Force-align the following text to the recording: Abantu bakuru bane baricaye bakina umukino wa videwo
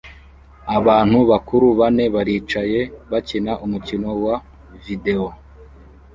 Abantu 0.77 1.17
bakuru 1.31 1.67
bane 1.79 2.05
baricaye 2.15 2.81
bakina 3.11 3.51
umukino 3.65 4.09
wa 4.25 4.35
videwo 4.83 5.29